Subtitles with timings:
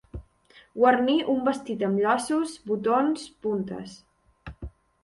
[0.79, 3.97] Guarnir un vestit amb llaços, botons, puntes.